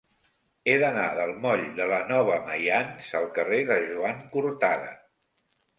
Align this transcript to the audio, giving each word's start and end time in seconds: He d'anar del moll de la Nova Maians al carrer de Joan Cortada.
He 0.71 0.73
d'anar 0.83 1.03
del 1.19 1.33
moll 1.43 1.67
de 1.81 1.87
la 1.93 2.01
Nova 2.13 2.41
Maians 2.49 3.13
al 3.21 3.31
carrer 3.39 3.61
de 3.73 3.81
Joan 3.87 4.29
Cortada. 4.37 4.95